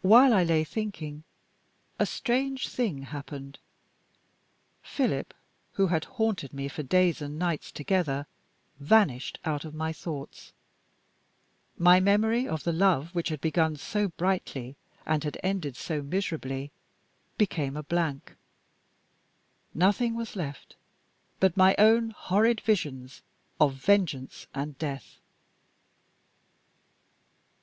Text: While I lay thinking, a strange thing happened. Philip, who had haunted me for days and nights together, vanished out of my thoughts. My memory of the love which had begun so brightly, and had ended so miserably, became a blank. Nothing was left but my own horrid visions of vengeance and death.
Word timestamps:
While 0.00 0.32
I 0.32 0.42
lay 0.42 0.64
thinking, 0.64 1.22
a 1.98 2.06
strange 2.06 2.66
thing 2.70 3.02
happened. 3.02 3.58
Philip, 4.82 5.34
who 5.72 5.88
had 5.88 6.06
haunted 6.16 6.54
me 6.54 6.66
for 6.68 6.82
days 6.82 7.20
and 7.20 7.38
nights 7.38 7.70
together, 7.70 8.26
vanished 8.78 9.38
out 9.44 9.66
of 9.66 9.74
my 9.74 9.92
thoughts. 9.92 10.54
My 11.76 12.00
memory 12.00 12.48
of 12.48 12.64
the 12.64 12.72
love 12.72 13.14
which 13.14 13.28
had 13.28 13.42
begun 13.42 13.76
so 13.76 14.08
brightly, 14.08 14.76
and 15.04 15.24
had 15.24 15.36
ended 15.42 15.76
so 15.76 16.00
miserably, 16.00 16.70
became 17.36 17.76
a 17.76 17.82
blank. 17.82 18.36
Nothing 19.74 20.14
was 20.14 20.36
left 20.36 20.76
but 21.38 21.54
my 21.54 21.74
own 21.78 22.12
horrid 22.16 22.62
visions 22.62 23.20
of 23.60 23.74
vengeance 23.74 24.46
and 24.54 24.78
death. 24.78 25.18